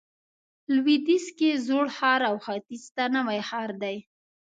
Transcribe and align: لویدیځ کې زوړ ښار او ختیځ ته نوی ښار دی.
لویدیځ 0.73 1.25
کې 1.37 1.49
زوړ 1.65 1.85
ښار 1.97 2.21
او 2.29 2.35
ختیځ 2.45 2.83
ته 2.95 3.03
نوی 3.15 3.39
ښار 3.49 3.69
دی. 3.83 3.97